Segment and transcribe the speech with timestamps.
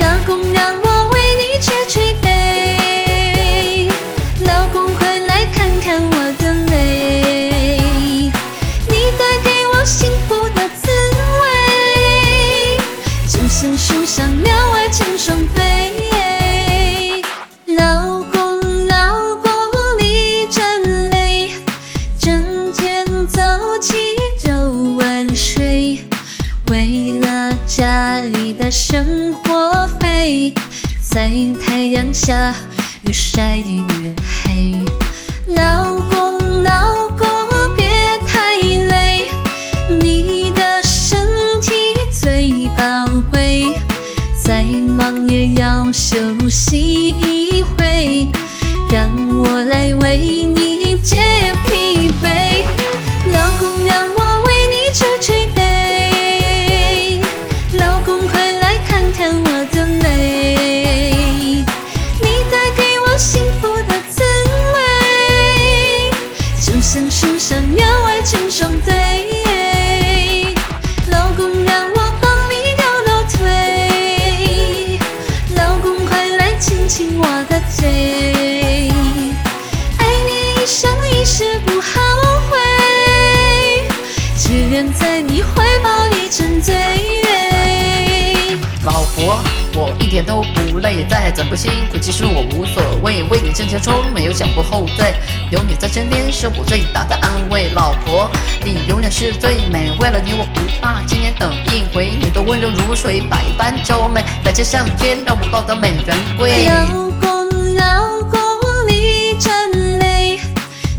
[0.00, 3.88] 老公让我为你去捶背，
[4.44, 8.30] 老公快来看看我的美，
[8.88, 10.90] 你带给我幸福的滋
[11.42, 11.44] 味，
[13.26, 15.65] 就像树上鸟儿成双飞。
[28.76, 30.52] 生活费，
[31.00, 31.30] 在
[31.64, 32.54] 太阳下
[33.04, 34.78] 越晒越黑。
[35.46, 37.26] 老公，老公
[37.74, 37.88] 别
[38.26, 39.30] 太累，
[39.98, 41.18] 你的身
[41.62, 41.72] 体
[42.12, 43.72] 最宝贵，
[44.44, 46.18] 再忙也要休
[46.50, 48.28] 息一会，
[48.92, 50.18] 让我来为
[50.54, 50.55] 你
[66.86, 70.54] 就像树上鸟儿成双对。
[71.10, 74.96] 老公让我帮你揉揉腿，
[75.56, 77.88] 老公快来亲亲我的嘴，
[79.98, 81.90] 爱你一生一世不后
[82.48, 82.56] 悔，
[84.38, 87.25] 只愿在你怀抱里沉醉。
[89.78, 93.22] 我一点都不累，再怎么辛苦，其实我无所谓。
[93.24, 95.12] 为你向前冲，没有想过后退，
[95.50, 97.68] 有你在身边是我最大的安慰。
[97.74, 98.30] 老婆，
[98.64, 102.10] 你永远是最美，为了你我不怕今年等一回。
[102.18, 106.64] 你的温柔如水，百般娇媚，感谢上天让我抱得美人归。
[106.64, 108.40] 老公，老公
[108.88, 110.40] 你真累，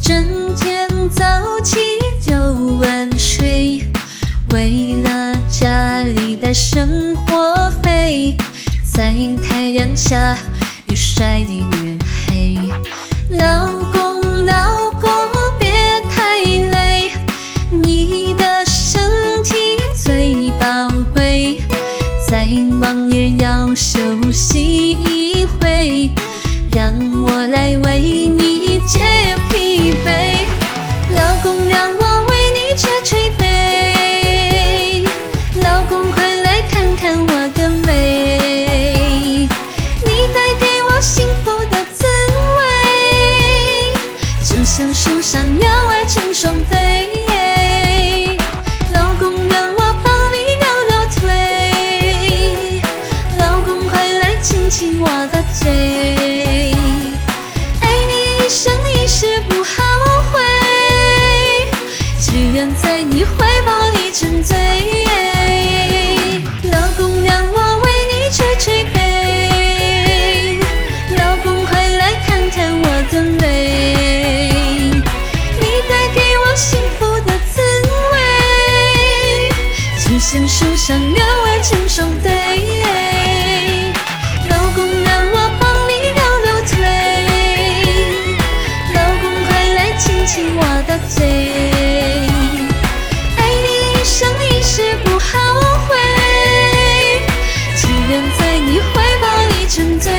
[0.00, 1.24] 整天早
[1.64, 1.80] 起
[2.24, 2.36] 就
[2.78, 3.82] 晚睡，
[4.52, 7.29] 为了家里的生活，
[10.00, 10.34] 下
[10.88, 12.56] 越晒的越黑。
[13.36, 15.10] 老公，老公
[15.58, 15.70] 别
[16.08, 17.12] 太累，
[17.70, 18.98] 你的身
[19.44, 21.60] 体最宝贵。
[22.26, 24.00] 再忙也要休
[24.32, 26.10] 息一会，
[26.72, 28.39] 让我来为你
[46.40, 46.74] 双飞。
[48.94, 52.80] 老公让我抱你揉揉腿，
[53.38, 55.70] 老公快来亲亲我的嘴，
[57.82, 59.68] 爱你一生一世不后
[60.32, 60.40] 悔，
[62.18, 64.59] 只愿在你怀抱里沉醉。
[99.70, 100.12] 沉醉。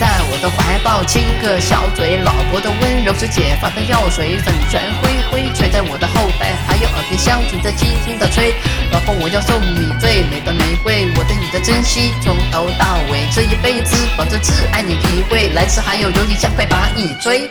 [0.00, 8.52] 在我的怀抱亲个小嘴，老婆的温柔是解放的药水，粉拳灰灰垂在我的后背，还有耳边香薰在轻轻的吹。
[8.90, 17.48] 老婆，我要送你最美的玫瑰，我对你的珍惜从头到尾，这一辈子保证只爱你一位，来世还有有你将会把你追。